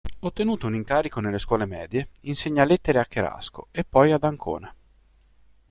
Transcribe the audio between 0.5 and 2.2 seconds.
un incarico nelle scuole medie,